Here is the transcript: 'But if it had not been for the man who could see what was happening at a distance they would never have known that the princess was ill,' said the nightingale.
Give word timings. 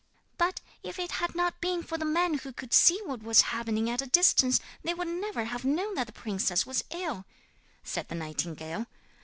'But 0.39 0.61
if 0.81 0.97
it 0.97 1.11
had 1.21 1.35
not 1.35 1.61
been 1.61 1.83
for 1.83 1.95
the 1.95 2.05
man 2.05 2.39
who 2.39 2.51
could 2.51 2.73
see 2.73 2.99
what 3.05 3.21
was 3.21 3.41
happening 3.53 3.87
at 3.87 4.01
a 4.01 4.07
distance 4.07 4.59
they 4.81 4.95
would 4.95 5.07
never 5.07 5.45
have 5.45 5.63
known 5.63 5.93
that 5.93 6.07
the 6.07 6.11
princess 6.11 6.65
was 6.65 6.83
ill,' 6.89 7.23
said 7.83 8.07
the 8.07 8.15
nightingale. 8.15 8.87